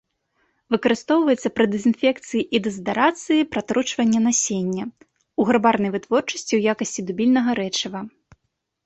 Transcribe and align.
Выкарыстоўваецца 0.75 1.49
пры 1.57 1.65
дэзінфекцыі 1.73 2.41
і 2.59 2.61
дэзадарацыі, 2.67 3.47
пратручвання 3.57 4.19
насення, 4.29 4.83
у 5.45 5.45
гарбарнай 5.51 5.93
вытворчасці 5.97 6.43
ў 6.55 6.61
якасці 6.75 7.01
дубільнага 7.11 7.51
рэчыва. 7.61 7.99